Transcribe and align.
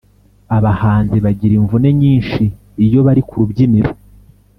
Abahanzi 0.57 1.17
bagira 1.25 1.53
imvune 1.59 1.89
nyinshi 2.01 2.43
iyo 2.85 2.99
bari 3.07 3.21
ku 3.27 3.33
rubyiniro 3.41 3.91